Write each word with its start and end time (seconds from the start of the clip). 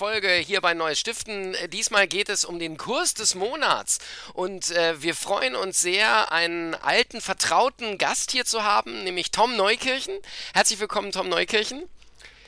Folge 0.00 0.30
hier 0.30 0.62
bei 0.62 0.72
Neues 0.72 0.98
Stiften. 0.98 1.54
Diesmal 1.74 2.06
geht 2.06 2.30
es 2.30 2.46
um 2.46 2.58
den 2.58 2.78
Kurs 2.78 3.12
des 3.12 3.34
Monats 3.34 3.98
und 4.32 4.70
äh, 4.70 5.02
wir 5.02 5.14
freuen 5.14 5.54
uns 5.54 5.82
sehr, 5.82 6.32
einen 6.32 6.74
alten, 6.74 7.20
vertrauten 7.20 7.98
Gast 7.98 8.30
hier 8.30 8.46
zu 8.46 8.64
haben, 8.64 9.04
nämlich 9.04 9.30
Tom 9.30 9.56
Neukirchen. 9.56 10.14
Herzlich 10.54 10.80
willkommen, 10.80 11.12
Tom 11.12 11.28
Neukirchen. 11.28 11.82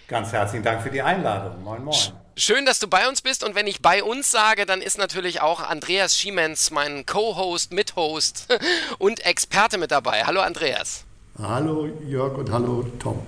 Ganz 0.08 0.32
herzlichen 0.32 0.64
Dank 0.64 0.82
für 0.82 0.88
die 0.88 1.02
Einladung. 1.02 1.62
Moin, 1.62 1.84
moin. 1.84 1.94
Schön, 2.38 2.64
dass 2.64 2.78
du 2.78 2.88
bei 2.88 3.06
uns 3.06 3.20
bist 3.20 3.44
und 3.44 3.54
wenn 3.54 3.66
ich 3.66 3.82
bei 3.82 4.02
uns 4.02 4.30
sage, 4.30 4.64
dann 4.64 4.80
ist 4.80 4.96
natürlich 4.96 5.42
auch 5.42 5.60
Andreas 5.60 6.16
Schiemens, 6.16 6.70
mein 6.70 7.04
Co-Host, 7.04 7.74
Mithost 7.74 8.48
und 8.98 9.26
Experte 9.26 9.76
mit 9.76 9.90
dabei. 9.90 10.24
Hallo 10.24 10.40
Andreas. 10.40 11.04
Hallo 11.36 11.86
Jörg 12.06 12.32
und 12.38 12.50
hallo 12.50 12.86
Tom. 12.98 13.20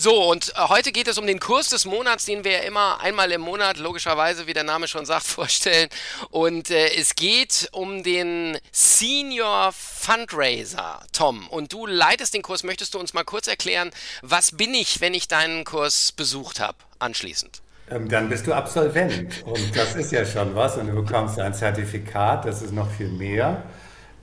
So, 0.00 0.30
und 0.30 0.50
äh, 0.50 0.68
heute 0.68 0.92
geht 0.92 1.08
es 1.08 1.18
um 1.18 1.26
den 1.26 1.40
Kurs 1.40 1.70
des 1.70 1.84
Monats, 1.84 2.24
den 2.24 2.44
wir 2.44 2.62
immer 2.62 3.00
einmal 3.00 3.32
im 3.32 3.40
Monat, 3.40 3.78
logischerweise, 3.78 4.46
wie 4.46 4.52
der 4.52 4.62
Name 4.62 4.86
schon 4.86 5.04
sagt, 5.04 5.26
vorstellen. 5.26 5.88
Und 6.30 6.70
äh, 6.70 6.94
es 6.96 7.16
geht 7.16 7.68
um 7.72 8.04
den 8.04 8.58
Senior 8.70 9.72
Fundraiser, 9.72 11.00
Tom. 11.10 11.48
Und 11.48 11.72
du 11.72 11.84
leitest 11.84 12.32
den 12.34 12.42
Kurs. 12.42 12.62
Möchtest 12.62 12.94
du 12.94 13.00
uns 13.00 13.12
mal 13.12 13.24
kurz 13.24 13.48
erklären, 13.48 13.90
was 14.22 14.52
bin 14.52 14.72
ich, 14.72 15.00
wenn 15.00 15.14
ich 15.14 15.26
deinen 15.26 15.64
Kurs 15.64 16.12
besucht 16.12 16.60
habe, 16.60 16.78
anschließend? 17.00 17.60
Ähm, 17.90 18.08
dann 18.08 18.28
bist 18.28 18.46
du 18.46 18.52
Absolvent 18.52 19.42
und 19.46 19.74
das 19.74 19.96
ist 19.96 20.12
ja 20.12 20.24
schon 20.24 20.54
was 20.54 20.76
und 20.76 20.86
du 20.86 20.94
bekommst 20.94 21.40
ein 21.40 21.54
Zertifikat, 21.54 22.44
das 22.44 22.62
ist 22.62 22.70
noch 22.70 22.88
viel 22.88 23.08
mehr. 23.08 23.64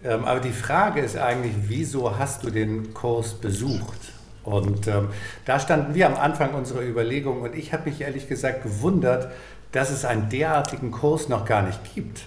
Ähm, 0.06 0.24
aber 0.24 0.40
die 0.40 0.54
Frage 0.54 1.02
ist 1.02 1.18
eigentlich, 1.18 1.54
wieso 1.68 2.18
hast 2.18 2.44
du 2.44 2.50
den 2.50 2.94
Kurs 2.94 3.34
besucht? 3.34 4.15
Und 4.46 4.88
ähm, 4.88 5.10
da 5.46 5.60
standen 5.60 5.96
wir 5.96 6.06
am 6.08 6.16
Anfang 6.16 6.54
unserer 6.54 6.82
Überlegung 6.82 7.42
und 7.42 7.56
ich 7.56 7.74
habe 7.74 7.90
mich 7.90 8.02
ehrlich 8.02 8.30
gesagt 8.30 8.64
gewundert, 8.64 9.30
dass 9.72 9.90
es 9.90 10.06
einen 10.06 10.30
derartigen 10.30 10.92
Kurs 10.92 11.28
noch 11.28 11.46
gar 11.46 11.64
nicht 11.64 11.80
gibt. 11.96 12.22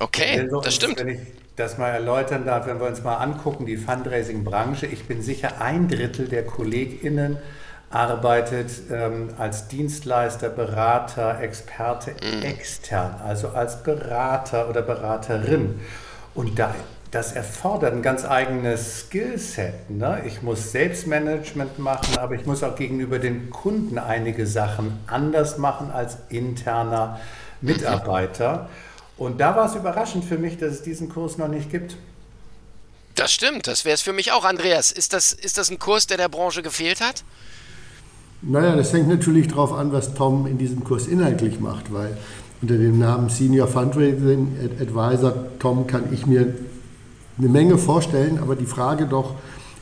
Okay, 0.00 0.46
so, 0.50 0.60
das 0.60 0.74
stimmt. 0.74 0.98
Wenn 0.98 1.08
ich 1.08 1.20
das 1.54 1.78
mal 1.78 1.88
erläutern 1.88 2.44
darf, 2.44 2.66
wenn 2.66 2.78
wir 2.78 2.86
uns 2.86 3.02
mal 3.02 3.16
angucken, 3.16 3.64
die 3.64 3.76
Fundraising-Branche, 3.76 4.86
ich 4.86 5.04
bin 5.06 5.22
sicher, 5.22 5.60
ein 5.60 5.88
Drittel 5.88 6.28
der 6.28 6.44
KollegInnen 6.44 7.38
arbeitet 7.88 8.70
ähm, 8.92 9.28
als 9.38 9.68
Dienstleister, 9.68 10.50
Berater, 10.50 11.40
Experte 11.40 12.10
mm. 12.10 12.42
extern, 12.42 13.14
also 13.24 13.48
als 13.48 13.82
Berater 13.82 14.68
oder 14.68 14.82
Beraterin. 14.82 15.80
Und 16.34 16.58
da 16.58 16.74
das 17.10 17.32
erfordert 17.32 17.94
ein 17.94 18.02
ganz 18.02 18.24
eigenes 18.24 19.00
Skillset. 19.00 19.90
Ne? 19.90 20.22
Ich 20.26 20.42
muss 20.42 20.72
Selbstmanagement 20.72 21.78
machen, 21.78 22.18
aber 22.18 22.34
ich 22.34 22.46
muss 22.46 22.62
auch 22.62 22.76
gegenüber 22.76 23.18
den 23.18 23.50
Kunden 23.50 23.98
einige 23.98 24.46
Sachen 24.46 24.98
anders 25.06 25.58
machen 25.58 25.90
als 25.90 26.18
interner 26.28 27.20
Mitarbeiter. 27.60 28.68
Und 29.16 29.40
da 29.40 29.56
war 29.56 29.66
es 29.66 29.74
überraschend 29.74 30.24
für 30.24 30.36
mich, 30.36 30.58
dass 30.58 30.72
es 30.72 30.82
diesen 30.82 31.08
Kurs 31.08 31.38
noch 31.38 31.48
nicht 31.48 31.70
gibt. 31.70 31.96
Das 33.14 33.32
stimmt, 33.32 33.66
das 33.66 33.84
wäre 33.84 33.94
es 33.94 34.02
für 34.02 34.12
mich 34.12 34.32
auch. 34.32 34.44
Andreas, 34.44 34.92
ist 34.92 35.14
das, 35.14 35.32
ist 35.32 35.56
das 35.56 35.70
ein 35.70 35.78
Kurs, 35.78 36.06
der 36.06 36.18
der 36.18 36.28
Branche 36.28 36.62
gefehlt 36.62 37.00
hat? 37.00 37.24
Naja, 38.42 38.76
das 38.76 38.92
hängt 38.92 39.08
natürlich 39.08 39.48
darauf 39.48 39.72
an, 39.72 39.90
was 39.92 40.12
Tom 40.12 40.46
in 40.46 40.58
diesem 40.58 40.84
Kurs 40.84 41.06
inhaltlich 41.06 41.58
macht, 41.58 41.92
weil 41.92 42.16
unter 42.60 42.76
dem 42.76 42.98
Namen 42.98 43.30
Senior 43.30 43.68
Fundraising 43.68 44.56
Advisor 44.80 45.58
Tom 45.58 45.86
kann 45.86 46.12
ich 46.12 46.26
mir 46.26 46.54
eine 47.38 47.48
Menge 47.48 47.78
vorstellen, 47.78 48.38
aber 48.38 48.56
die 48.56 48.66
Frage 48.66 49.06
doch 49.06 49.34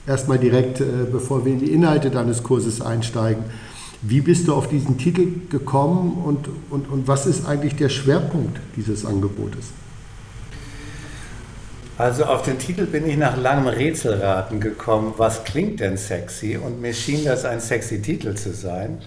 erstmal 0.07 0.39
direkt, 0.39 0.81
äh, 0.81 0.85
bevor 1.11 1.45
wir 1.45 1.53
in 1.53 1.61
die 1.61 1.73
Inhalte 1.73 2.11
deines 2.11 2.43
Kurses 2.43 2.81
einsteigen. 2.81 3.45
Wie 4.03 4.21
bist 4.21 4.49
du 4.49 4.55
auf 4.55 4.69
diesen 4.69 4.99
Titel 4.99 5.29
gekommen 5.49 6.19
und, 6.25 6.49
und, 6.71 6.91
und 6.91 7.09
was 7.09 7.27
ist 7.27 7.47
eigentlich 7.47 7.77
der 7.77 7.89
Schwerpunkt 7.89 8.61
dieses 8.77 9.07
Angebotes? 9.07 9.71
Also 11.97 12.25
auf 12.25 12.43
den 12.43 12.59
Titel 12.59 12.87
bin 12.87 13.09
ich 13.09 13.17
nach 13.17 13.37
langem 13.37 13.69
Rätselraten 13.69 14.59
gekommen, 14.59 15.15
was 15.17 15.45
klingt 15.45 15.79
denn 15.79 15.97
sexy? 15.97 16.57
Und 16.57 16.81
mir 16.81 16.93
schien 16.93 17.25
das 17.25 17.45
ein 17.45 17.61
sexy 17.61 18.03
Titel 18.03 18.35
zu 18.35 18.53
sein. 18.53 18.99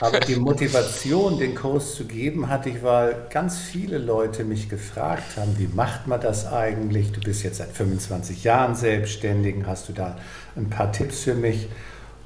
Aber 0.00 0.20
die 0.20 0.36
Motivation, 0.36 1.40
den 1.40 1.56
Kurs 1.56 1.96
zu 1.96 2.04
geben, 2.04 2.48
hatte 2.48 2.68
ich, 2.68 2.84
weil 2.84 3.16
ganz 3.30 3.58
viele 3.58 3.98
Leute 3.98 4.44
mich 4.44 4.68
gefragt 4.68 5.36
haben, 5.36 5.58
wie 5.58 5.66
macht 5.66 6.06
man 6.06 6.20
das 6.20 6.46
eigentlich? 6.46 7.10
Du 7.10 7.20
bist 7.20 7.42
jetzt 7.42 7.58
seit 7.58 7.72
25 7.72 8.44
Jahren 8.44 8.76
selbstständig, 8.76 9.56
hast 9.66 9.88
du 9.88 9.92
da 9.92 10.16
ein 10.54 10.70
paar 10.70 10.92
Tipps 10.92 11.22
für 11.22 11.34
mich? 11.34 11.68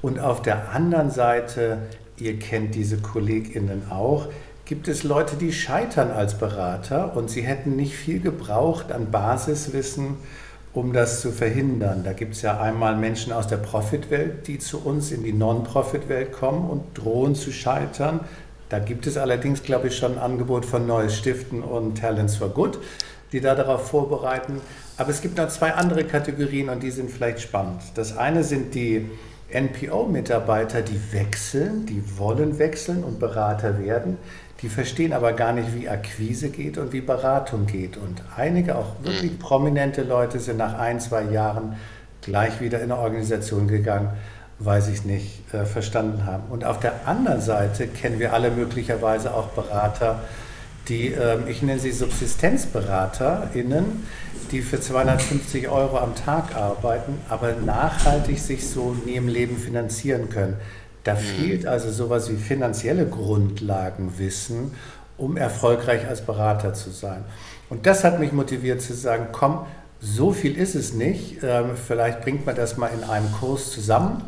Und 0.03 0.19
auf 0.19 0.43
der 0.43 0.69
anderen 0.73 1.09
Seite, 1.09 1.79
ihr 2.17 2.37
kennt 2.37 2.75
diese 2.75 2.97
KollegInnen 2.97 3.89
auch, 3.89 4.27
gibt 4.65 4.87
es 4.87 5.03
Leute, 5.03 5.35
die 5.35 5.51
scheitern 5.51 6.11
als 6.11 6.37
Berater 6.37 7.15
und 7.15 7.29
sie 7.29 7.41
hätten 7.41 7.75
nicht 7.75 7.95
viel 7.95 8.19
gebraucht 8.19 8.91
an 8.91 9.11
Basiswissen, 9.11 10.15
um 10.73 10.93
das 10.93 11.21
zu 11.21 11.31
verhindern. 11.31 12.03
Da 12.03 12.13
gibt 12.13 12.33
es 12.33 12.41
ja 12.41 12.59
einmal 12.59 12.95
Menschen 12.95 13.33
aus 13.33 13.47
der 13.47 13.57
Profitwelt, 13.57 14.47
die 14.47 14.59
zu 14.59 14.83
uns 14.83 15.11
in 15.11 15.23
die 15.23 15.33
Non-Profit-Welt 15.33 16.31
kommen 16.31 16.69
und 16.69 16.97
drohen 16.97 17.35
zu 17.35 17.51
scheitern. 17.51 18.21
Da 18.69 18.79
gibt 18.79 19.05
es 19.05 19.17
allerdings, 19.17 19.63
glaube 19.63 19.89
ich, 19.89 19.97
schon 19.97 20.13
ein 20.13 20.17
Angebot 20.17 20.65
von 20.65 20.87
Neues 20.87 21.15
Stiften 21.15 21.61
und 21.61 21.99
Talents 21.99 22.37
for 22.37 22.49
Good, 22.49 22.79
die 23.31 23.41
da 23.41 23.55
darauf 23.55 23.89
vorbereiten. 23.89 24.61
Aber 24.97 25.09
es 25.09 25.21
gibt 25.21 25.37
noch 25.37 25.49
zwei 25.49 25.73
andere 25.73 26.05
Kategorien 26.05 26.69
und 26.69 26.81
die 26.81 26.91
sind 26.91 27.11
vielleicht 27.11 27.41
spannend. 27.41 27.81
Das 27.95 28.17
eine 28.17 28.43
sind 28.43 28.73
die 28.73 29.09
NPO-Mitarbeiter, 29.53 30.81
die 30.81 30.99
wechseln, 31.11 31.85
die 31.85 32.01
wollen 32.17 32.57
wechseln 32.57 33.03
und 33.03 33.19
Berater 33.19 33.79
werden. 33.79 34.17
Die 34.61 34.69
verstehen 34.69 35.13
aber 35.13 35.33
gar 35.33 35.51
nicht, 35.51 35.75
wie 35.75 35.89
Akquise 35.89 36.49
geht 36.49 36.77
und 36.77 36.93
wie 36.93 37.01
Beratung 37.01 37.65
geht. 37.65 37.97
Und 37.97 38.21
einige, 38.37 38.77
auch 38.77 38.95
wirklich 39.03 39.33
mhm. 39.33 39.39
prominente 39.39 40.03
Leute, 40.03 40.39
sind 40.39 40.57
nach 40.57 40.79
ein, 40.79 40.99
zwei 40.99 41.23
Jahren 41.23 41.75
gleich 42.21 42.61
wieder 42.61 42.77
in 42.77 42.91
eine 42.91 42.97
Organisation 42.97 43.67
gegangen, 43.67 44.09
weil 44.59 44.81
sie 44.81 44.93
es 44.93 45.03
nicht 45.03 45.53
äh, 45.53 45.65
verstanden 45.65 46.25
haben. 46.25 46.43
Und 46.49 46.63
auf 46.63 46.79
der 46.79 47.07
anderen 47.07 47.41
Seite 47.41 47.87
kennen 47.87 48.19
wir 48.19 48.33
alle 48.33 48.51
möglicherweise 48.51 49.33
auch 49.33 49.47
Berater, 49.47 50.21
die, 50.87 51.13
äh, 51.13 51.49
ich 51.49 51.61
nenne 51.61 51.79
sie 51.79 51.91
SubsistenzberaterInnen, 51.91 54.05
die 54.51 54.61
für 54.61 54.79
250 54.79 55.69
Euro 55.69 55.97
am 55.97 56.15
Tag 56.15 56.55
arbeiten, 56.55 57.19
aber 57.29 57.53
nachhaltig 57.53 58.39
sich 58.39 58.69
so 58.69 58.95
nie 59.05 59.15
im 59.15 59.27
Leben 59.27 59.57
finanzieren 59.57 60.29
können. 60.29 60.57
Da 61.03 61.13
mhm. 61.13 61.17
fehlt 61.17 61.65
also 61.65 61.91
sowas 61.91 62.29
wie 62.29 62.35
finanzielle 62.35 63.05
Grundlagenwissen, 63.05 64.71
um 65.17 65.37
erfolgreich 65.37 66.07
als 66.07 66.21
Berater 66.21 66.73
zu 66.73 66.89
sein. 66.89 67.23
Und 67.69 67.85
das 67.85 68.03
hat 68.03 68.19
mich 68.19 68.31
motiviert 68.31 68.81
zu 68.81 68.93
sagen, 68.93 69.27
komm, 69.31 69.65
so 69.99 70.31
viel 70.31 70.57
ist 70.57 70.75
es 70.75 70.93
nicht. 70.93 71.37
Ähm, 71.43 71.71
vielleicht 71.87 72.21
bringt 72.21 72.45
man 72.45 72.55
das 72.55 72.77
mal 72.77 72.87
in 72.87 73.03
einem 73.09 73.31
Kurs 73.31 73.71
zusammen. 73.71 74.23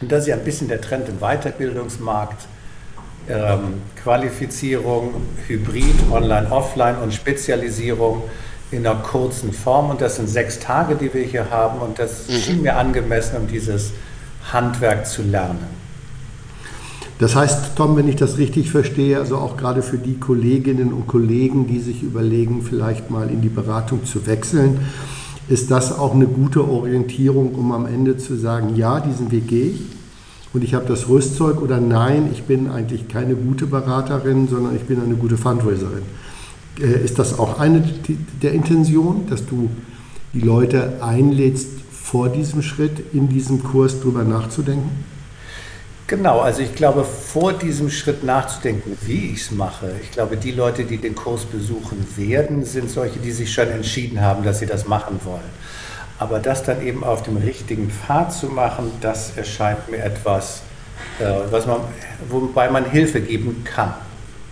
Und 0.00 0.12
das 0.12 0.20
ist 0.20 0.28
ja 0.28 0.36
ein 0.36 0.44
bisschen 0.44 0.68
der 0.68 0.80
Trend 0.80 1.08
im 1.08 1.18
Weiterbildungsmarkt. 1.18 2.46
Ähm, 3.28 3.82
Qualifizierung, 4.02 5.14
Hybrid, 5.46 6.10
Online, 6.10 6.50
Offline 6.50 6.96
und 6.96 7.12
Spezialisierung 7.12 8.22
in 8.70 8.86
einer 8.86 9.00
kurzen 9.00 9.52
Form. 9.52 9.90
Und 9.90 10.00
das 10.00 10.16
sind 10.16 10.28
sechs 10.28 10.60
Tage, 10.60 10.94
die 10.94 11.12
wir 11.12 11.24
hier 11.24 11.50
haben. 11.50 11.80
Und 11.80 11.98
das 11.98 12.28
mhm. 12.28 12.32
schien 12.32 12.62
mir 12.62 12.76
angemessen, 12.76 13.36
um 13.36 13.48
dieses 13.48 13.92
Handwerk 14.52 15.06
zu 15.06 15.22
lernen. 15.22 15.66
Das 17.18 17.34
heißt, 17.34 17.74
Tom, 17.74 17.96
wenn 17.96 18.06
ich 18.06 18.16
das 18.16 18.38
richtig 18.38 18.70
verstehe, 18.70 19.18
also 19.18 19.38
auch 19.38 19.56
gerade 19.56 19.82
für 19.82 19.98
die 19.98 20.18
Kolleginnen 20.18 20.92
und 20.92 21.08
Kollegen, 21.08 21.66
die 21.66 21.80
sich 21.80 22.02
überlegen, 22.02 22.62
vielleicht 22.62 23.10
mal 23.10 23.28
in 23.28 23.40
die 23.40 23.48
Beratung 23.48 24.04
zu 24.04 24.26
wechseln, 24.26 24.78
ist 25.48 25.70
das 25.70 25.98
auch 25.98 26.14
eine 26.14 26.26
gute 26.26 26.68
Orientierung, 26.68 27.54
um 27.54 27.72
am 27.72 27.86
Ende 27.86 28.18
zu 28.18 28.36
sagen, 28.36 28.76
ja, 28.76 29.00
diesen 29.00 29.32
Weg 29.32 29.48
gehe 29.48 29.70
ich 29.70 29.80
und 30.52 30.62
ich 30.62 30.74
habe 30.74 30.86
das 30.86 31.08
Rüstzeug 31.08 31.60
oder 31.60 31.80
nein, 31.80 32.28
ich 32.32 32.44
bin 32.44 32.70
eigentlich 32.70 33.08
keine 33.08 33.34
gute 33.34 33.66
Beraterin, 33.66 34.46
sondern 34.46 34.76
ich 34.76 34.82
bin 34.82 35.02
eine 35.02 35.14
gute 35.14 35.36
Fundraiserin. 35.36 36.02
Äh, 36.80 37.04
ist 37.04 37.18
das 37.18 37.38
auch 37.38 37.58
eine 37.58 37.82
der 38.42 38.52
Intentionen, 38.52 39.26
dass 39.28 39.44
du 39.44 39.68
die 40.34 40.40
Leute 40.40 41.02
einlädst, 41.02 41.68
vor 41.90 42.28
diesem 42.28 42.62
Schritt 42.62 43.12
in 43.12 43.28
diesem 43.28 43.62
Kurs 43.62 44.00
drüber 44.00 44.24
nachzudenken? 44.24 44.88
Genau, 46.08 46.40
also 46.40 46.62
ich 46.62 46.74
glaube, 46.74 47.04
vor 47.04 47.52
diesem 47.52 47.90
Schritt 47.90 48.24
nachzudenken, 48.24 48.96
wie 49.02 49.32
ich 49.32 49.42
es 49.42 49.50
mache, 49.50 49.94
ich 50.02 50.10
glaube, 50.10 50.38
die 50.38 50.52
Leute, 50.52 50.84
die 50.84 50.96
den 50.96 51.14
Kurs 51.14 51.44
besuchen 51.44 52.06
werden, 52.16 52.64
sind 52.64 52.90
solche, 52.90 53.18
die 53.18 53.30
sich 53.30 53.52
schon 53.52 53.68
entschieden 53.68 54.22
haben, 54.22 54.42
dass 54.42 54.60
sie 54.60 54.64
das 54.64 54.86
machen 54.86 55.20
wollen. 55.24 55.50
Aber 56.18 56.38
das 56.38 56.62
dann 56.62 56.80
eben 56.80 57.04
auf 57.04 57.24
dem 57.24 57.36
richtigen 57.36 57.90
Pfad 57.90 58.32
zu 58.32 58.46
machen, 58.46 58.90
das 59.02 59.36
erscheint 59.36 59.90
mir 59.90 59.98
etwas, 59.98 60.62
äh, 61.18 61.26
was 61.50 61.66
man, 61.66 61.80
wobei 62.30 62.70
man 62.70 62.90
Hilfe 62.90 63.20
geben 63.20 63.62
kann. 63.64 63.92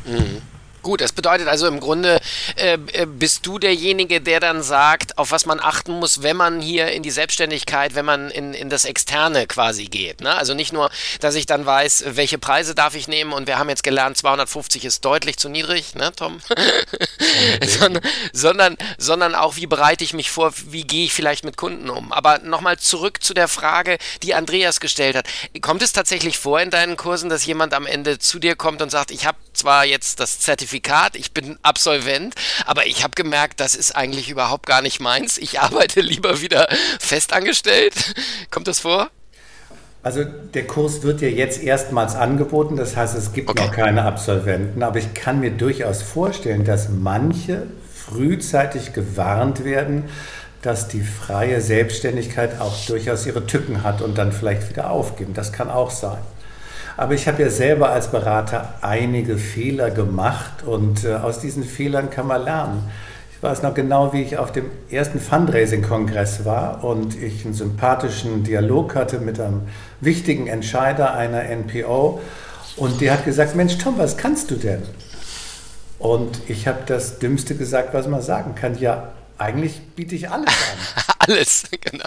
Mhm. 0.05 0.43
Gut, 0.87 1.01
das 1.01 1.11
bedeutet 1.11 1.49
also 1.49 1.67
im 1.67 1.81
Grunde, 1.81 2.21
äh, 2.55 2.75
äh, 2.93 3.07
bist 3.07 3.45
du 3.45 3.59
derjenige, 3.59 4.21
der 4.21 4.39
dann 4.39 4.63
sagt, 4.63 5.19
auf 5.19 5.33
was 5.33 5.45
man 5.45 5.59
achten 5.59 5.91
muss, 5.91 6.23
wenn 6.23 6.37
man 6.37 6.61
hier 6.61 6.93
in 6.93 7.03
die 7.03 7.11
Selbstständigkeit, 7.11 7.97
wenn 7.97 8.05
man 8.05 8.31
in, 8.31 8.55
in 8.55 8.71
das 8.71 8.85
Externe 8.85 9.49
quasi 9.49 9.87
geht. 9.87 10.21
Ne? 10.21 10.33
Also 10.33 10.55
nicht 10.55 10.73
nur, 10.73 10.89
dass 11.19 11.35
ich 11.35 11.45
dann 11.45 11.67
weiß, 11.67 12.05
welche 12.11 12.39
Preise 12.39 12.77
darf 12.77 12.95
ich 12.95 13.09
nehmen 13.09 13.33
und 13.33 13.49
wir 13.49 13.59
haben 13.59 13.69
jetzt 13.69 13.83
gelernt, 13.83 14.17
250 14.17 14.85
ist 14.85 15.05
deutlich 15.05 15.39
zu 15.39 15.49
niedrig, 15.49 15.97
ne, 15.97 16.13
Tom? 16.15 16.39
Sondern, 17.67 18.03
sondern, 18.33 18.77
sondern 18.97 19.35
auch, 19.35 19.57
wie 19.57 19.67
bereite 19.67 20.05
ich 20.05 20.15
mich 20.15 20.31
vor, 20.31 20.53
wie 20.67 20.85
gehe 20.85 21.07
ich 21.07 21.13
vielleicht 21.13 21.45
mit 21.45 21.57
Kunden 21.57 21.91
um. 21.91 22.13
Aber 22.13 22.39
nochmal 22.39 22.79
zurück 22.79 23.23
zu 23.23 23.35
der 23.35 23.49
Frage, 23.49 23.99
die 24.23 24.35
Andreas 24.35 24.79
gestellt 24.79 25.17
hat. 25.17 25.27
Kommt 25.61 25.83
es 25.83 25.93
tatsächlich 25.93 26.39
vor 26.39 26.61
in 26.61 26.71
deinen 26.71 26.97
Kursen, 26.97 27.29
dass 27.29 27.45
jemand 27.45 27.75
am 27.75 27.87
Ende 27.87 28.19
zu 28.19 28.39
dir 28.39 28.55
kommt 28.55 28.83
und 28.83 28.91
sagt, 28.91 29.11
ich 29.11 29.27
habe 29.27 29.39
zwar 29.53 29.85
jetzt 29.85 30.21
das 30.21 30.39
Zertifikat, 30.41 30.76
ich 31.17 31.33
bin 31.33 31.59
Absolvent, 31.63 32.35
aber 32.65 32.87
ich 32.87 33.03
habe 33.03 33.15
gemerkt, 33.15 33.61
das 33.61 33.75
ist 33.75 33.97
eigentlich 33.97 34.31
überhaupt 34.31 34.67
gar 34.67 34.83
nicht 34.83 35.01
meins. 35.01 35.39
Ich 35.39 35.61
arbeite 35.61 36.01
lieber 36.01 36.41
wieder 36.41 36.69
festangestellt. 37.01 38.15
Kommt 38.51 38.69
das 38.69 38.81
vor? 38.81 39.11
Also 40.03 40.23
der 40.23 40.69
Kurs 40.69 41.03
wird 41.03 41.21
ja 41.21 41.29
jetzt 41.29 41.61
erstmals 41.61 42.15
angeboten, 42.15 42.77
das 42.77 42.97
heißt, 42.97 43.17
es 43.17 43.33
gibt 43.33 43.51
okay. 43.51 43.65
noch 43.65 43.73
keine 43.73 44.05
Absolventen, 44.05 44.85
aber 44.85 45.01
ich 45.01 45.15
kann 45.15 45.41
mir 45.41 45.51
durchaus 45.51 46.01
vorstellen, 46.01 46.65
dass 46.65 46.89
manche 46.89 47.67
frühzeitig 47.93 48.93
gewarnt 48.93 49.65
werden, 49.65 50.05
dass 50.63 50.87
die 50.87 51.01
freie 51.01 51.61
Selbstständigkeit 51.61 52.61
auch 52.61 52.87
durchaus 52.87 53.27
ihre 53.27 53.47
Tücken 53.47 53.83
hat 53.83 54.01
und 54.01 54.17
dann 54.17 54.33
vielleicht 54.33 54.69
wieder 54.69 54.91
aufgeben. 54.91 55.35
Das 55.35 55.53
kann 55.53 55.71
auch 55.71 55.91
sein. 55.91 56.19
Aber 56.97 57.15
ich 57.15 57.29
habe 57.29 57.43
ja 57.43 57.51
selber 57.51 57.91
als 57.91 58.11
Berater 58.11 58.75
einige 58.81 59.37
Fehler 59.37 59.91
gemacht 59.91 60.63
und 60.65 61.05
äh, 61.05 61.15
aus 61.15 61.41
diesen 61.41 61.65
Fehlern 61.65 62.11
kann 62.11 62.27
man 62.27 62.43
lernen. 62.45 62.91
Ich 63.33 63.43
weiß 63.43 63.63
noch 63.63 63.75
genau, 63.75 64.15
wie 64.15 64.23
ich 64.23 64.39
auf 64.39 64.51
dem 64.51 64.71
ersten 64.91 65.21
Fundraising-Kongress 65.21 66.47
war 66.47 66.83
und 66.85 67.21
ich 67.21 67.45
einen 67.45 67.53
sympathischen 67.53 68.45
Dialog 68.45 68.95
hatte 68.95 69.21
mit 69.21 69.39
einem 69.39 69.63
wichtigen 70.01 70.47
Entscheider 70.47 71.13
einer 71.13 71.45
NPO 71.45 72.21
und 72.77 73.01
der 73.03 73.13
hat 73.13 73.27
gesagt, 73.27 73.55
Mensch 73.55 73.77
Tom, 73.77 73.99
was 73.99 74.17
kannst 74.17 74.51
du 74.51 74.55
denn? 74.57 74.83
Und 75.99 76.41
ich 76.49 76.67
habe 76.67 76.81
das 76.87 77.19
Dümmste 77.19 77.57
gesagt, 77.57 77.93
was 77.93 78.07
man 78.07 78.23
sagen 78.23 78.55
kann. 78.55 78.79
Ja, 78.79 79.13
eigentlich 79.39 79.81
biete 79.97 80.15
ich 80.15 80.31
alles 80.31 80.47
an. 80.47 81.05
alles, 81.19 81.65
genau. 81.81 82.05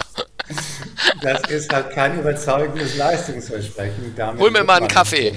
Das 1.22 1.40
ist 1.50 1.72
halt 1.72 1.90
kein 1.90 2.18
überzeugendes 2.18 2.96
Leistungsversprechen. 2.96 4.14
Damit 4.16 4.40
Hol 4.40 4.50
mir 4.50 4.64
mal 4.64 4.78
einen 4.78 4.88
Kaffee. 4.88 5.32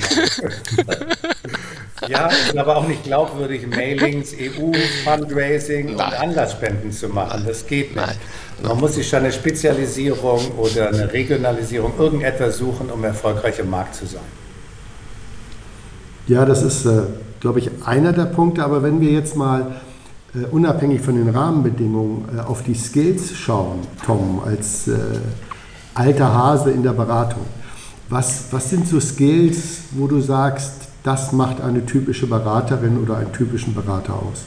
ja, 2.08 2.30
es 2.30 2.48
ist 2.48 2.58
aber 2.58 2.78
auch 2.78 2.88
nicht 2.88 3.04
glaubwürdig, 3.04 3.68
Mailings, 3.68 4.34
EU-Fundraising 4.34 5.94
und 5.94 6.02
Anlassspenden 6.02 6.92
zu 6.92 7.10
machen. 7.10 7.44
Das 7.46 7.66
geht 7.66 7.96
nicht. 7.96 8.20
Man 8.62 8.80
muss 8.80 8.96
sich 8.96 9.08
schon 9.08 9.20
eine 9.20 9.32
Spezialisierung 9.32 10.52
oder 10.58 10.90
eine 10.90 11.12
Regionalisierung, 11.12 11.94
irgendetwas 11.98 12.58
suchen, 12.58 12.90
um 12.90 13.04
erfolgreich 13.04 13.60
im 13.60 13.70
Markt 13.70 13.96
zu 13.96 14.06
sein. 14.06 14.22
Ja, 16.28 16.46
das 16.46 16.64
ist, 16.64 16.86
äh, 16.86 17.02
glaube 17.42 17.60
ich, 17.60 17.70
einer 17.86 18.14
der 18.14 18.26
Punkte. 18.26 18.64
Aber 18.64 18.84
wenn 18.84 19.02
wir 19.02 19.12
jetzt 19.12 19.36
mal 19.36 19.76
äh, 20.34 20.46
unabhängig 20.46 21.02
von 21.02 21.16
den 21.16 21.30
Rahmenbedingungen 21.30 22.38
äh, 22.38 22.42
auf 22.42 22.64
die 22.64 22.76
Skills 22.76 23.36
schauen, 23.36 23.82
Tom, 24.06 24.42
als 24.46 24.88
äh, 24.88 24.98
alter 25.94 26.34
Hase 26.34 26.72
in 26.72 26.84
der 26.84 26.94
Beratung. 26.94 27.46
Was, 28.10 28.46
was 28.52 28.70
sind 28.70 28.88
so 28.88 29.00
Skills, 29.00 29.80
wo 29.92 30.08
du 30.08 30.20
sagst, 30.20 30.88
das 31.04 31.32
macht 31.32 31.62
eine 31.62 31.86
typische 31.86 32.28
Beraterin 32.28 33.02
oder 33.02 33.18
einen 33.18 33.34
typischen 33.34 33.74
Berater 33.74 34.14
aus? 34.14 34.46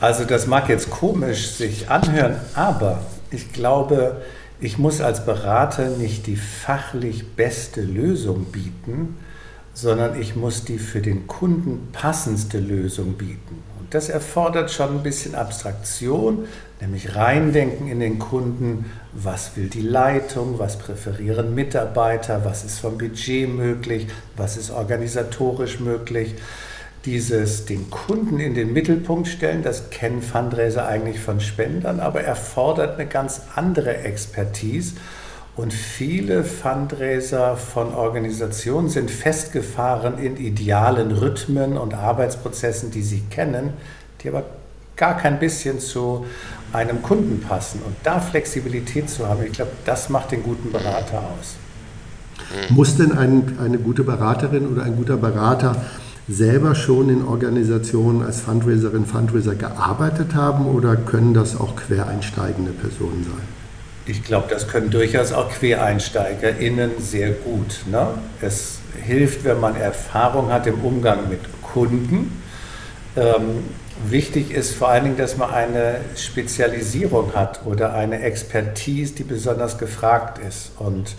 Also 0.00 0.24
das 0.24 0.46
mag 0.46 0.68
jetzt 0.68 0.90
komisch 0.90 1.50
sich 1.50 1.90
anhören, 1.90 2.36
aber 2.54 3.00
ich 3.30 3.52
glaube, 3.52 4.22
ich 4.60 4.78
muss 4.78 5.00
als 5.00 5.24
Berater 5.24 5.90
nicht 5.90 6.26
die 6.26 6.36
fachlich 6.36 7.34
beste 7.34 7.80
Lösung 7.80 8.46
bieten, 8.46 9.16
sondern 9.74 10.20
ich 10.20 10.36
muss 10.36 10.64
die 10.64 10.78
für 10.78 11.00
den 11.00 11.26
Kunden 11.26 11.88
passendste 11.92 12.58
Lösung 12.58 13.14
bieten. 13.14 13.62
Das 13.90 14.10
erfordert 14.10 14.70
schon 14.70 14.98
ein 14.98 15.02
bisschen 15.02 15.34
Abstraktion, 15.34 16.46
nämlich 16.80 17.16
reindenken 17.16 17.88
in 17.88 18.00
den 18.00 18.18
Kunden, 18.18 18.84
was 19.12 19.56
will 19.56 19.70
die 19.70 19.80
Leitung, 19.80 20.58
was 20.58 20.78
präferieren 20.78 21.54
Mitarbeiter, 21.54 22.44
was 22.44 22.64
ist 22.64 22.80
vom 22.80 22.98
Budget 22.98 23.48
möglich, 23.48 24.08
was 24.36 24.58
ist 24.58 24.70
organisatorisch 24.70 25.80
möglich. 25.80 26.34
Dieses 27.06 27.64
den 27.64 27.88
Kunden 27.88 28.40
in 28.40 28.54
den 28.54 28.74
Mittelpunkt 28.74 29.26
stellen, 29.28 29.62
das 29.62 29.88
kennen 29.88 30.20
Fundraiser 30.20 30.86
eigentlich 30.86 31.20
von 31.20 31.40
Spendern, 31.40 32.00
aber 32.00 32.20
erfordert 32.20 32.98
eine 32.98 33.08
ganz 33.08 33.40
andere 33.54 33.96
Expertise. 33.98 34.96
Und 35.58 35.72
viele 35.72 36.44
Fundraiser 36.44 37.56
von 37.56 37.92
Organisationen 37.92 38.88
sind 38.88 39.10
festgefahren 39.10 40.16
in 40.16 40.36
idealen 40.36 41.10
Rhythmen 41.10 41.76
und 41.76 41.94
Arbeitsprozessen, 41.94 42.92
die 42.92 43.02
sie 43.02 43.24
kennen, 43.28 43.72
die 44.22 44.28
aber 44.28 44.44
gar 44.94 45.16
kein 45.16 45.40
bisschen 45.40 45.80
zu 45.80 46.26
einem 46.72 47.02
Kunden 47.02 47.40
passen. 47.40 47.80
Und 47.84 47.96
da 48.04 48.20
Flexibilität 48.20 49.10
zu 49.10 49.26
haben, 49.26 49.42
ich 49.44 49.54
glaube, 49.54 49.72
das 49.84 50.08
macht 50.10 50.30
den 50.30 50.44
guten 50.44 50.70
Berater 50.70 51.18
aus. 51.18 51.56
Muss 52.70 52.96
denn 52.96 53.10
ein, 53.18 53.58
eine 53.60 53.78
gute 53.78 54.04
Beraterin 54.04 54.68
oder 54.68 54.84
ein 54.84 54.94
guter 54.94 55.16
Berater 55.16 55.74
selber 56.28 56.76
schon 56.76 57.08
in 57.08 57.24
Organisationen 57.24 58.22
als 58.22 58.42
Fundraiserin, 58.42 59.06
Fundraiser 59.06 59.56
gearbeitet 59.56 60.36
haben 60.36 60.66
oder 60.66 60.94
können 60.94 61.34
das 61.34 61.58
auch 61.58 61.74
quereinsteigende 61.74 62.70
Personen 62.70 63.24
sein? 63.24 63.67
Ich 64.08 64.24
glaube, 64.24 64.48
das 64.48 64.68
können 64.68 64.88
durchaus 64.90 65.32
auch 65.32 65.50
QuereinsteigerInnen 65.50 66.92
sehr 66.98 67.30
gut. 67.30 67.80
Ne? 67.90 68.08
Es 68.40 68.78
hilft, 69.06 69.44
wenn 69.44 69.60
man 69.60 69.76
Erfahrung 69.76 70.50
hat 70.50 70.66
im 70.66 70.80
Umgang 70.80 71.28
mit 71.28 71.40
Kunden. 71.60 72.42
Ähm, 73.16 73.64
wichtig 74.08 74.50
ist 74.50 74.74
vor 74.74 74.88
allen 74.88 75.04
Dingen, 75.04 75.16
dass 75.18 75.36
man 75.36 75.50
eine 75.50 75.96
Spezialisierung 76.16 77.34
hat 77.34 77.66
oder 77.66 77.92
eine 77.92 78.22
Expertise, 78.22 79.12
die 79.12 79.24
besonders 79.24 79.76
gefragt 79.76 80.38
ist. 80.38 80.70
Und 80.78 81.14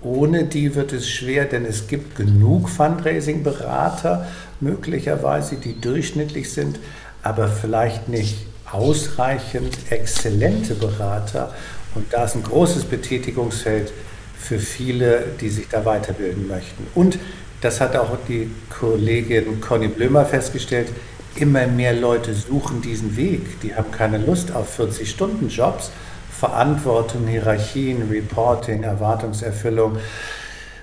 ohne 0.00 0.42
die 0.42 0.74
wird 0.74 0.92
es 0.92 1.08
schwer, 1.08 1.44
denn 1.44 1.64
es 1.64 1.86
gibt 1.86 2.16
genug 2.16 2.68
Fundraising-Berater 2.68 4.26
möglicherweise, 4.58 5.54
die 5.54 5.80
durchschnittlich 5.80 6.52
sind, 6.52 6.80
aber 7.22 7.46
vielleicht 7.46 8.08
nicht 8.08 8.46
ausreichend 8.68 9.78
exzellente 9.90 10.74
Berater. 10.74 11.52
Und 11.94 12.12
da 12.12 12.24
ist 12.24 12.34
ein 12.34 12.42
großes 12.42 12.84
Betätigungsfeld 12.84 13.92
für 14.38 14.58
viele, 14.58 15.24
die 15.40 15.48
sich 15.50 15.68
da 15.68 15.84
weiterbilden 15.84 16.48
möchten. 16.48 16.86
Und 16.94 17.18
das 17.60 17.80
hat 17.80 17.94
auch 17.96 18.16
die 18.28 18.50
Kollegin 18.70 19.60
Conny 19.60 19.88
Blömer 19.88 20.24
festgestellt, 20.24 20.88
immer 21.36 21.66
mehr 21.66 21.94
Leute 21.94 22.34
suchen 22.34 22.82
diesen 22.82 23.16
Weg. 23.16 23.60
Die 23.60 23.74
haben 23.74 23.90
keine 23.90 24.18
Lust 24.18 24.52
auf 24.54 24.78
40-Stunden-Jobs, 24.78 25.90
Verantwortung, 26.30 27.26
Hierarchien, 27.28 28.08
Reporting, 28.10 28.82
Erwartungserfüllung. 28.82 29.98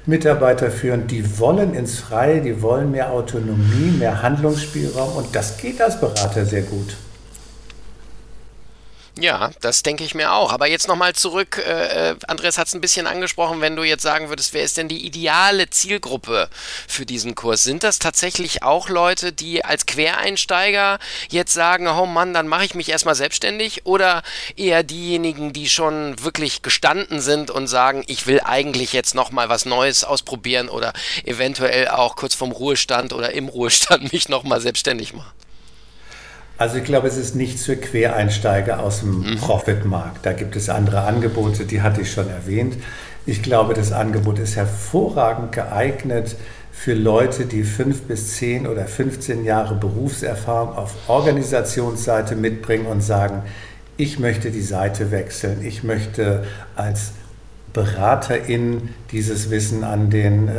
Mitarbeiter 0.06 0.72
führen, 0.72 1.08
die 1.08 1.38
wollen 1.38 1.76
ins 1.76 2.00
Freie, 2.00 2.42
die 2.42 2.62
wollen 2.62 2.92
mehr 2.92 3.12
Autonomie, 3.12 3.92
mehr 3.98 4.24
Handlungsspielraum 4.24 5.18
und 5.18 5.36
das 5.36 5.58
geht 5.58 5.82
als 5.82 6.00
Berater 6.00 6.46
sehr 6.46 6.64
gut. 6.64 6.96
Ja, 9.20 9.52
das 9.62 9.84
denke 9.84 10.04
ich 10.04 10.16
mir 10.16 10.34
auch. 10.34 10.54
Aber 10.54 10.68
jetzt 10.68 10.88
nochmal 10.88 11.14
zurück, 11.14 11.62
äh, 11.66 12.12
äh 12.12 12.16
Andreas 12.28 12.58
hat 12.58 12.68
es 12.68 12.74
ein 12.74 12.82
bisschen 12.82 13.08
angesprochen, 13.08 13.62
wenn 13.62 13.76
du 13.76 13.84
jetzt 13.84 14.04
sagen 14.04 14.30
würdest, 14.30 14.54
wer 14.54 14.64
ist 14.64 14.78
denn 14.78 14.88
die 14.88 15.06
ideale 15.06 15.70
Zielgruppe 15.70 16.50
für 16.88 17.06
diesen 17.06 17.36
Kurs? 17.36 17.64
Sind 17.64 17.84
das 17.84 18.00
tatsächlich 18.00 18.64
auch 18.64 18.90
Leute, 18.90 19.34
die 19.34 19.66
als 19.66 19.86
Quereinsteiger 19.86 21.00
jetzt 21.30 21.54
sagen, 21.54 21.88
oh 21.88 22.06
Mann, 22.06 22.34
dann 22.34 22.48
mache 22.48 22.66
ich 22.66 22.76
mich 22.76 22.90
erstmal 22.90 23.16
selbstständig? 23.16 23.86
Oder 23.86 24.24
eher 24.56 24.84
diejenigen, 24.84 25.54
die 25.54 25.70
schon 25.70 26.22
wirklich 26.24 26.62
gestanden 26.62 27.22
sind 27.22 27.52
und 27.52 27.68
sagen, 27.68 28.04
ich 28.08 28.28
will 28.28 28.42
eigentlich 28.44 28.94
jetzt 28.94 29.16
nochmal 29.16 29.50
was 29.50 29.66
Neues 29.66 30.04
ausprobieren 30.04 30.70
oder 30.70 30.94
eventuell 31.24 31.90
auch 31.90 32.16
kurz 32.16 32.36
vorm 32.36 32.52
Ruhestand 32.52 33.14
oder 33.14 33.34
im 33.34 33.50
Ruhestand 33.50 34.14
mich 34.14 34.30
nochmal 34.30 34.62
selbstständig 34.62 35.14
machen? 35.14 35.39
Also 36.60 36.78
ich 36.78 36.84
glaube, 36.84 37.08
es 37.08 37.16
ist 37.16 37.38
nicht 37.38 37.58
für 37.58 37.78
Quereinsteiger 37.78 38.84
aus 38.84 39.00
dem 39.00 39.22
mhm. 39.22 39.38
Profitmarkt. 39.38 40.26
Da 40.26 40.34
gibt 40.34 40.58
es 40.58 40.68
andere 40.68 41.04
Angebote, 41.04 41.64
die 41.64 41.82
hatte 41.82 42.02
ich 42.02 42.12
schon 42.12 42.30
erwähnt. 42.30 42.76
Ich 43.26 43.42
glaube, 43.42 43.74
das 43.74 43.94
Angebot 43.94 44.40
ist 44.40 44.58
hervorragend 44.58 45.54
geeignet 45.54 46.36
für 46.74 46.96
Leute, 46.96 47.46
die 47.46 47.64
fünf 47.64 48.02
bis 48.02 48.36
zehn 48.36 48.68
oder 48.68 48.86
15 48.86 49.46
Jahre 49.46 49.74
Berufserfahrung 49.76 50.76
auf 50.76 50.96
Organisationsseite 51.08 52.36
mitbringen 52.36 52.88
und 52.88 53.02
sagen, 53.02 53.44
ich 53.96 54.20
möchte 54.20 54.52
die 54.52 54.62
Seite 54.62 55.12
wechseln, 55.12 55.64
ich 55.64 55.86
möchte 55.86 56.44
als 56.76 57.14
BeraterInnen 57.80 58.94
dieses 59.12 59.50
Wissen 59.50 59.86
an 59.86 60.10
den, 60.10 60.50
äh, 60.50 60.52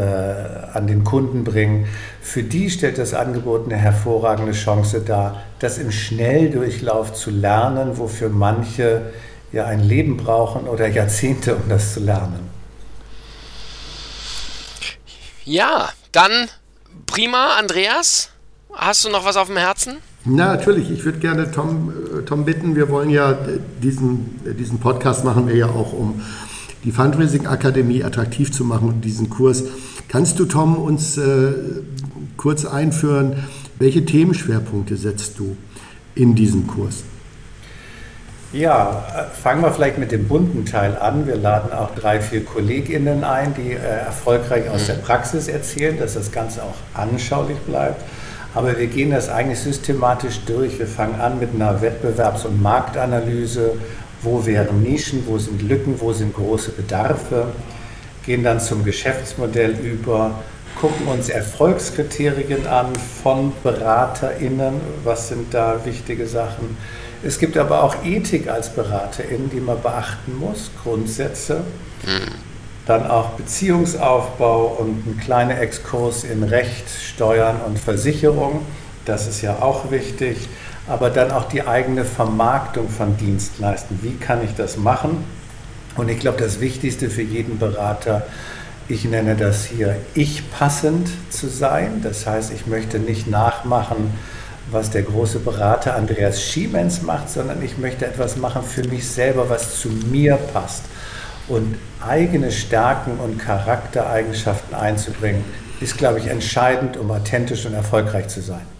an 0.72 0.86
den 0.86 1.04
Kunden 1.04 1.44
bringen. 1.44 1.86
Für 2.22 2.42
die 2.42 2.70
stellt 2.70 2.96
das 2.96 3.12
Angebot 3.12 3.66
eine 3.66 3.76
hervorragende 3.76 4.52
Chance 4.52 5.02
dar, 5.02 5.42
das 5.58 5.76
im 5.76 5.90
Schnelldurchlauf 5.90 7.12
zu 7.12 7.30
lernen, 7.30 7.98
wofür 7.98 8.30
manche 8.30 9.02
ja 9.52 9.66
ein 9.66 9.80
Leben 9.80 10.16
brauchen 10.16 10.66
oder 10.66 10.88
Jahrzehnte, 10.88 11.56
um 11.56 11.68
das 11.68 11.92
zu 11.92 12.00
lernen. 12.00 12.48
Ja, 15.44 15.90
dann 16.12 16.48
prima, 17.04 17.56
Andreas. 17.58 18.30
Hast 18.72 19.04
du 19.04 19.10
noch 19.10 19.26
was 19.26 19.36
auf 19.36 19.48
dem 19.48 19.58
Herzen? 19.58 19.98
Na, 20.24 20.54
natürlich. 20.54 20.90
Ich 20.90 21.04
würde 21.04 21.18
gerne 21.18 21.50
Tom, 21.50 21.92
äh, 22.18 22.22
Tom 22.22 22.44
bitten. 22.46 22.76
Wir 22.76 22.88
wollen 22.88 23.10
ja 23.10 23.36
diesen, 23.82 24.40
diesen 24.56 24.78
Podcast 24.78 25.24
machen 25.24 25.48
wir 25.48 25.56
ja 25.56 25.66
auch, 25.66 25.92
um 25.92 26.22
die 26.84 26.92
Fundraising 26.92 27.46
Akademie 27.46 28.04
attraktiv 28.04 28.52
zu 28.52 28.64
machen 28.64 28.88
und 28.88 29.04
diesen 29.04 29.28
Kurs. 29.30 29.64
Kannst 30.08 30.38
du, 30.38 30.46
Tom, 30.46 30.76
uns 30.76 31.18
äh, 31.18 31.52
kurz 32.36 32.64
einführen, 32.64 33.44
welche 33.78 34.04
Themenschwerpunkte 34.04 34.96
setzt 34.96 35.38
du 35.38 35.56
in 36.14 36.34
diesem 36.34 36.66
Kurs? 36.66 37.04
Ja, 38.52 39.04
fangen 39.40 39.62
wir 39.62 39.70
vielleicht 39.70 39.98
mit 39.98 40.10
dem 40.10 40.26
bunten 40.26 40.64
Teil 40.64 40.96
an. 40.96 41.28
Wir 41.28 41.36
laden 41.36 41.72
auch 41.72 41.94
drei, 41.94 42.20
vier 42.20 42.44
KollegInnen 42.44 43.22
ein, 43.22 43.54
die 43.54 43.72
äh, 43.72 43.76
erfolgreich 43.76 44.68
aus 44.68 44.86
der 44.86 44.94
Praxis 44.94 45.46
erzählen, 45.46 45.96
dass 45.98 46.14
das 46.14 46.32
Ganze 46.32 46.64
auch 46.64 46.74
anschaulich 46.94 47.58
bleibt. 47.58 48.02
Aber 48.52 48.76
wir 48.76 48.88
gehen 48.88 49.12
das 49.12 49.28
eigentlich 49.28 49.60
systematisch 49.60 50.40
durch. 50.46 50.80
Wir 50.80 50.88
fangen 50.88 51.20
an 51.20 51.38
mit 51.38 51.54
einer 51.54 51.80
Wettbewerbs- 51.80 52.44
und 52.44 52.60
Marktanalyse. 52.60 53.74
Wo 54.22 54.44
wären 54.44 54.82
Nischen, 54.82 55.26
wo 55.26 55.38
sind 55.38 55.62
Lücken, 55.62 56.00
wo 56.00 56.12
sind 56.12 56.34
große 56.34 56.72
Bedarfe? 56.72 57.46
Gehen 58.26 58.42
dann 58.42 58.60
zum 58.60 58.84
Geschäftsmodell 58.84 59.76
über, 59.78 60.42
gucken 60.78 61.06
uns 61.06 61.30
Erfolgskriterien 61.30 62.66
an 62.66 62.92
von 63.22 63.52
BeraterInnen. 63.62 64.74
Was 65.04 65.28
sind 65.28 65.54
da 65.54 65.80
wichtige 65.84 66.26
Sachen? 66.26 66.76
Es 67.22 67.38
gibt 67.38 67.56
aber 67.56 67.82
auch 67.82 67.96
Ethik 68.04 68.48
als 68.48 68.70
Beraterin, 68.70 69.50
die 69.50 69.60
man 69.60 69.80
beachten 69.80 70.38
muss, 70.38 70.70
Grundsätze. 70.82 71.64
Mhm. 72.04 72.34
Dann 72.86 73.06
auch 73.06 73.30
Beziehungsaufbau 73.30 74.76
und 74.78 75.06
ein 75.06 75.20
kleiner 75.22 75.60
Exkurs 75.60 76.24
in 76.24 76.42
Recht, 76.42 76.88
Steuern 76.88 77.60
und 77.66 77.78
Versicherung. 77.78 78.62
Das 79.04 79.26
ist 79.26 79.42
ja 79.42 79.56
auch 79.60 79.90
wichtig. 79.90 80.48
Aber 80.90 81.08
dann 81.08 81.30
auch 81.30 81.44
die 81.44 81.68
eigene 81.68 82.04
Vermarktung 82.04 82.88
von 82.88 83.16
Dienstleistungen. 83.16 84.02
Wie 84.02 84.16
kann 84.16 84.44
ich 84.44 84.56
das 84.56 84.76
machen? 84.76 85.24
Und 85.94 86.08
ich 86.08 86.18
glaube, 86.18 86.38
das 86.38 86.58
Wichtigste 86.58 87.08
für 87.10 87.22
jeden 87.22 87.60
Berater, 87.60 88.26
ich 88.88 89.04
nenne 89.04 89.36
das 89.36 89.64
hier 89.64 89.96
ich 90.14 90.50
passend 90.50 91.08
zu 91.30 91.48
sein. 91.48 92.00
Das 92.02 92.26
heißt, 92.26 92.52
ich 92.52 92.66
möchte 92.66 92.98
nicht 92.98 93.28
nachmachen, 93.28 94.18
was 94.72 94.90
der 94.90 95.02
große 95.02 95.38
Berater 95.38 95.94
Andreas 95.94 96.42
Schiemens 96.42 97.02
macht, 97.02 97.30
sondern 97.30 97.62
ich 97.62 97.78
möchte 97.78 98.04
etwas 98.04 98.36
machen 98.36 98.64
für 98.64 98.82
mich 98.82 99.08
selber, 99.08 99.48
was 99.48 99.80
zu 99.80 99.88
mir 99.88 100.36
passt. 100.52 100.82
Und 101.46 101.76
eigene 102.04 102.50
Stärken 102.50 103.18
und 103.18 103.38
Charaktereigenschaften 103.38 104.74
einzubringen, 104.74 105.44
ist, 105.80 105.98
glaube 105.98 106.18
ich, 106.18 106.26
entscheidend, 106.26 106.96
um 106.96 107.12
authentisch 107.12 107.64
und 107.64 107.74
erfolgreich 107.74 108.26
zu 108.26 108.40
sein. 108.40 108.79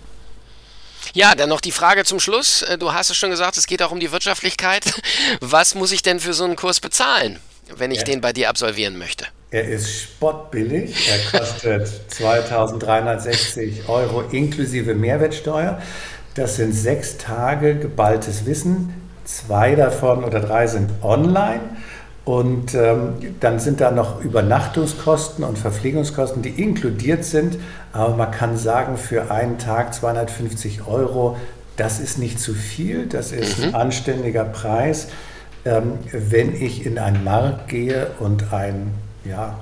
Ja, 1.13 1.35
dann 1.35 1.49
noch 1.49 1.61
die 1.61 1.73
Frage 1.73 2.05
zum 2.05 2.21
Schluss. 2.21 2.63
Äh, 2.63 2.79
du 2.79 2.93
hast 2.93 3.11
es 3.11 3.17
schon 3.17 3.31
gesagt, 3.31 3.57
es 3.57 3.67
geht 3.67 3.83
auch 3.83 3.91
um 3.91 4.01
die 4.01 4.13
Wirtschaftlichkeit. 4.13 4.85
Was 5.41 5.75
muss 5.75 5.93
ich 5.93 6.03
denn 6.03 6.21
für 6.21 6.35
so 6.35 6.45
einen 6.45 6.57
Kurs 6.57 6.81
bezahlen, 6.81 7.39
wenn 7.77 7.91
ich 7.91 7.99
ja. 7.99 8.05
den 8.05 8.21
bei 8.21 8.33
dir 8.33 8.49
absolvieren 8.49 8.99
möchte? 8.99 9.27
Er 9.51 9.69
ist 9.69 10.03
spottbillig. 10.03 11.09
Er 11.09 11.41
kostet 11.41 11.89
2360 12.09 13.89
Euro 13.89 14.23
inklusive 14.31 14.95
Mehrwertsteuer. 14.95 15.83
Das 16.35 16.57
sind 16.57 16.73
sechs 16.73 17.19
Tage 17.19 17.77
geballtes 17.77 18.47
Wissen. 18.47 18.95
Zwei 19.25 19.75
davon 19.75 20.25
oder 20.25 20.41
drei 20.41 20.67
sind 20.69 20.91
online. 21.03 21.61
Und 22.25 22.75
ähm, 22.75 23.15
dann 23.41 23.59
sind 23.59 23.81
da 23.81 23.91
noch 23.91 24.23
Übernachtungskosten 24.23 25.43
und 25.43 25.59
Verpflegungskosten, 25.59 26.43
die 26.43 26.51
inkludiert 26.51 27.25
sind. 27.25 27.59
Aber 27.93 28.15
man 28.15 28.31
kann 28.31 28.57
sagen, 28.57 28.97
für 28.99 29.31
einen 29.31 29.59
Tag 29.59 29.95
250 29.95 30.87
Euro, 30.87 31.37
das 31.77 31.99
ist 31.99 32.19
nicht 32.19 32.39
zu 32.39 32.55
viel, 32.55 33.07
das 33.07 33.33
ist 33.33 33.59
mhm. 33.59 33.65
ein 33.65 33.75
anständiger 33.75 34.45
Preis. 34.45 35.09
Ähm, 35.65 35.99
wenn 36.13 36.55
ich 36.55 36.87
in 36.87 36.99
einen 36.99 37.25
Markt 37.25 37.69
gehe 37.69 38.11
und 38.19 38.53
ein 38.53 38.93
ja, 39.25 39.59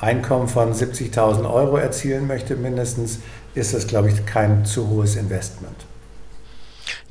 Einkommen 0.00 0.48
von 0.48 0.74
70.000 0.74 1.50
Euro 1.50 1.78
erzielen 1.78 2.26
möchte, 2.26 2.56
mindestens, 2.56 3.20
ist 3.54 3.72
das, 3.72 3.86
glaube 3.86 4.10
ich, 4.10 4.26
kein 4.26 4.66
zu 4.66 4.88
hohes 4.88 5.16
Investment. 5.16 5.86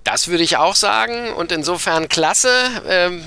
Das 0.04 0.28
würde 0.28 0.44
ich 0.44 0.58
auch 0.58 0.76
sagen 0.76 1.34
und 1.34 1.52
insofern 1.52 2.08
klasse. 2.08 2.50
Ähm, 2.88 3.24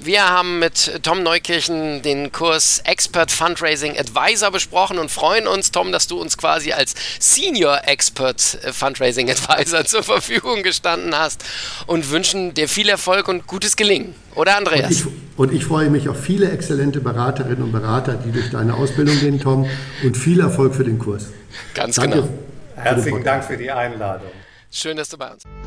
wir 0.00 0.28
haben 0.28 0.58
mit 0.58 1.02
Tom 1.02 1.22
Neukirchen 1.22 2.02
den 2.02 2.30
Kurs 2.32 2.80
Expert 2.84 3.30
Fundraising 3.30 3.98
Advisor 3.98 4.50
besprochen 4.50 4.98
und 4.98 5.10
freuen 5.10 5.46
uns, 5.46 5.72
Tom, 5.72 5.92
dass 5.92 6.06
du 6.06 6.20
uns 6.20 6.38
quasi 6.38 6.72
als 6.72 6.94
Senior 7.18 7.80
Expert 7.86 8.40
Fundraising 8.72 9.30
Advisor 9.30 9.84
zur 9.86 10.02
Verfügung 10.02 10.62
gestanden 10.62 11.16
hast 11.16 11.44
und 11.86 12.10
wünschen 12.10 12.54
dir 12.54 12.68
viel 12.68 12.88
Erfolg 12.88 13.28
und 13.28 13.46
gutes 13.46 13.76
Gelingen. 13.76 14.14
Oder 14.34 14.56
Andreas? 14.56 14.84
Und 14.84 14.92
ich, 14.92 15.06
und 15.36 15.52
ich 15.52 15.64
freue 15.64 15.90
mich 15.90 16.08
auf 16.08 16.20
viele 16.20 16.50
exzellente 16.50 17.00
Beraterinnen 17.00 17.62
und 17.62 17.72
Berater, 17.72 18.14
die 18.14 18.30
durch 18.30 18.50
deine 18.50 18.74
Ausbildung 18.74 19.18
gehen, 19.18 19.40
Tom, 19.40 19.68
und 20.04 20.16
viel 20.16 20.40
Erfolg 20.40 20.74
für 20.74 20.84
den 20.84 20.98
Kurs. 20.98 21.26
Ganz 21.74 21.96
Danke 21.96 22.22
genau. 22.22 22.28
Herzlichen 22.76 23.24
Dank 23.24 23.44
für 23.44 23.56
die 23.56 23.70
Einladung. 23.70 24.30
Schön, 24.70 24.96
dass 24.96 25.08
du 25.08 25.18
bei 25.18 25.30
uns 25.32 25.42
bist. 25.42 25.57